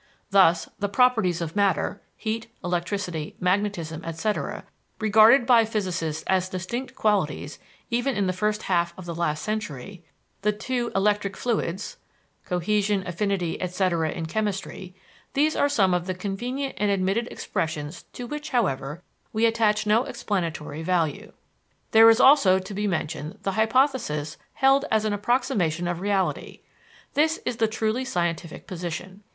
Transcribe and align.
Thus 0.31 0.67
the 0.79 0.89
"properties 0.89 1.41
of 1.41 1.55
matter" 1.55 2.01
(heat, 2.17 2.47
electricity, 2.63 3.35
magnetism, 3.39 4.03
etc.), 4.03 4.63
regarded 4.99 5.45
by 5.45 5.63
physicists 5.63 6.23
as 6.25 6.49
distinct 6.49 6.95
qualities 6.95 7.59
even 7.91 8.15
in 8.15 8.25
the 8.25 8.33
first 8.33 8.63
half 8.63 8.97
of 8.97 9.05
the 9.05 9.13
last 9.13 9.43
century; 9.43 10.03
the 10.41 10.51
"two 10.51 10.91
electric 10.95 11.37
fluids;" 11.37 11.97
cohesion, 12.45 13.03
affinity, 13.05 13.61
etc., 13.61 14.09
in 14.09 14.25
chemistry 14.25 14.95
these 15.33 15.55
are 15.55 15.69
some 15.69 15.93
of 15.93 16.07
the 16.07 16.15
convenient 16.15 16.73
and 16.79 16.89
admitted 16.89 17.27
expressions 17.29 18.05
to 18.13 18.25
which, 18.25 18.49
however, 18.49 19.03
we 19.31 19.45
attach 19.45 19.85
no 19.85 20.05
explanatory 20.05 20.81
value. 20.81 21.31
There 21.91 22.09
is 22.09 22.19
also 22.19 22.57
to 22.57 22.73
be 22.73 22.87
mentioned 22.87 23.37
the 23.43 23.51
hypothesis 23.51 24.37
held 24.53 24.83
as 24.89 25.05
an 25.05 25.13
approximation 25.13 25.87
of 25.87 25.99
reality 26.01 26.61
this 27.13 27.39
is 27.45 27.57
the 27.57 27.67
truly 27.67 28.03
scientific 28.03 28.65
position. 28.65 29.21